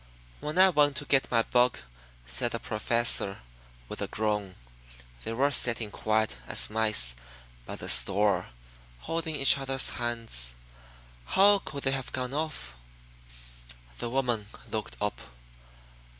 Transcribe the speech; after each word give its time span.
'""When 0.41 0.57
I 0.57 0.69
went 0.71 0.95
to 0.95 1.05
get 1.05 1.29
my 1.29 1.43
book," 1.43 1.83
said 2.25 2.53
the 2.53 2.59
Professor, 2.59 3.41
with 3.87 4.01
a 4.01 4.07
groan, 4.07 4.55
"they 5.23 5.31
were 5.33 5.51
sitting 5.51 5.91
quiet 5.91 6.37
as 6.47 6.71
mice 6.71 7.15
by 7.67 7.75
the 7.75 7.87
stove, 7.87 8.45
holding 9.01 9.35
each 9.35 9.59
other's 9.59 9.89
hands. 9.91 10.55
How 11.25 11.59
could 11.59 11.83
they 11.83 11.91
have 11.91 12.11
gone 12.13 12.33
off?" 12.33 12.73
The 13.99 14.09
woman 14.09 14.47
looked 14.71 14.97
up. 14.99 15.21